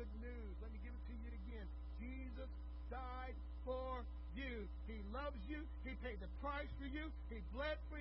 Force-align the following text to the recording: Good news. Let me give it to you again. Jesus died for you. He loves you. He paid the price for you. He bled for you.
Good 0.00 0.24
news. 0.24 0.56
Let 0.64 0.72
me 0.72 0.80
give 0.80 0.96
it 0.96 1.04
to 1.12 1.14
you 1.20 1.28
again. 1.44 1.68
Jesus 2.00 2.48
died 2.88 3.36
for 3.68 4.00
you. 4.32 4.64
He 4.88 4.96
loves 5.12 5.36
you. 5.44 5.60
He 5.84 5.92
paid 6.00 6.16
the 6.24 6.32
price 6.40 6.72
for 6.80 6.88
you. 6.88 7.12
He 7.28 7.44
bled 7.52 7.76
for 7.92 7.96
you. 7.96 7.98